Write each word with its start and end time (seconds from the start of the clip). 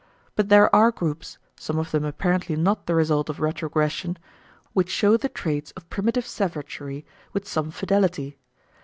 But 0.35 0.49
there 0.49 0.75
are 0.75 0.89
groups 0.91 1.37
some 1.59 1.77
of 1.77 1.91
them 1.91 2.05
apparently 2.05 2.55
not 2.55 2.87
the 2.87 2.95
result 2.95 3.29
of 3.29 3.39
retrogression 3.39 4.17
which 4.73 4.89
show 4.89 5.15
the 5.15 5.29
traits 5.29 5.69
of 5.73 5.87
primitive 5.91 6.25
savagery 6.25 7.05
with 7.33 7.47
some 7.47 7.69
fidelity. 7.69 8.39